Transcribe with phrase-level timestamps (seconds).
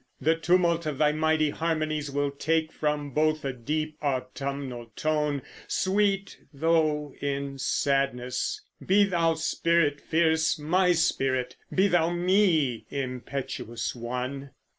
[0.19, 6.39] The tumult of thy mighty harmonies Will take from both a deep, autumnal tone, Sweet
[6.51, 8.61] though in sadness.
[8.83, 11.55] Be thou, spirit fierce, My spirit!
[11.71, 14.49] Be thou me, impetuous one!